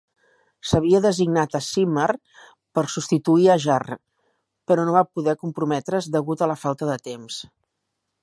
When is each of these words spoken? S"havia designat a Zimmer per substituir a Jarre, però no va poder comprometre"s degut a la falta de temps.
S"havia 0.67 1.01
designat 1.01 1.57
a 1.59 1.59
Zimmer 1.65 2.07
per 2.79 2.85
substituir 2.93 3.45
a 3.53 3.59
Jarre, 3.65 3.99
però 4.71 4.87
no 4.89 4.97
va 4.97 5.05
poder 5.19 5.37
comprometre"s 5.45 6.11
degut 6.17 6.41
a 6.47 6.51
la 6.55 6.59
falta 6.65 6.89
de 6.93 6.97
temps. 7.11 7.39